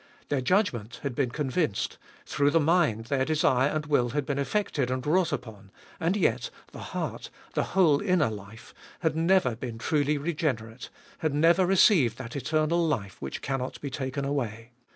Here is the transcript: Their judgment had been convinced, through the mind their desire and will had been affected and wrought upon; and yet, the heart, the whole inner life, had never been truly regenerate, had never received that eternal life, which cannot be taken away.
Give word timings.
Their 0.29 0.41
judgment 0.41 1.01
had 1.03 1.13
been 1.13 1.29
convinced, 1.29 1.99
through 2.25 2.49
the 2.49 2.59
mind 2.59 3.05
their 3.05 3.23
desire 3.23 3.69
and 3.69 3.85
will 3.85 4.09
had 4.09 4.25
been 4.25 4.39
affected 4.39 4.89
and 4.89 5.05
wrought 5.05 5.31
upon; 5.31 5.69
and 5.99 6.17
yet, 6.17 6.49
the 6.71 6.79
heart, 6.79 7.29
the 7.53 7.61
whole 7.77 8.01
inner 8.01 8.31
life, 8.31 8.73
had 9.01 9.15
never 9.15 9.55
been 9.55 9.77
truly 9.77 10.17
regenerate, 10.17 10.89
had 11.19 11.35
never 11.35 11.67
received 11.67 12.17
that 12.17 12.35
eternal 12.35 12.83
life, 12.83 13.21
which 13.21 13.43
cannot 13.43 13.79
be 13.79 13.91
taken 13.91 14.25
away. 14.25 14.71